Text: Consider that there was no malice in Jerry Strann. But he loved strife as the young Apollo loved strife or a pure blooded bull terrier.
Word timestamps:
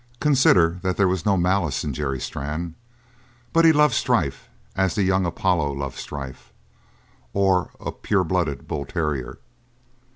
Consider 0.19 0.79
that 0.81 0.97
there 0.97 1.07
was 1.07 1.27
no 1.27 1.37
malice 1.37 1.83
in 1.83 1.93
Jerry 1.93 2.19
Strann. 2.19 2.73
But 3.53 3.65
he 3.65 3.71
loved 3.71 3.93
strife 3.93 4.49
as 4.75 4.95
the 4.95 5.03
young 5.03 5.27
Apollo 5.27 5.73
loved 5.73 5.99
strife 5.99 6.51
or 7.33 7.69
a 7.79 7.91
pure 7.91 8.23
blooded 8.23 8.67
bull 8.67 8.85
terrier. 8.87 9.37